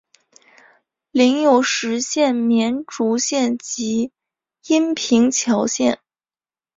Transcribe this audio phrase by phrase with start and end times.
[1.11, 4.11] 领有实县绵竹县及
[4.65, 5.99] 阴平侨县。